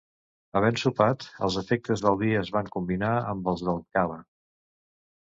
[0.59, 4.23] Havent sopat, els efectes del vi es van combinar amb els del cava.